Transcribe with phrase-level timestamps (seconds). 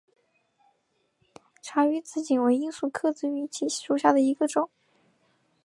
[1.61, 4.71] 察隅紫堇为罂粟科紫堇属下的一个种。